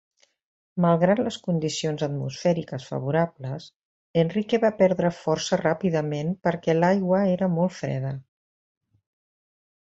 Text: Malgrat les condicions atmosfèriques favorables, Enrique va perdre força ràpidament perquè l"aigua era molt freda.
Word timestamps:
Malgrat 0.85 1.19
les 1.25 1.35
condicions 1.47 2.05
atmosfèriques 2.07 2.87
favorables, 2.93 3.67
Enrique 4.23 4.61
va 4.65 4.73
perdre 4.81 5.13
força 5.21 5.61
ràpidament 5.63 6.35
perquè 6.49 6.77
l"aigua 6.79 7.23
era 7.37 7.55
molt 7.61 7.81
freda. 7.85 8.19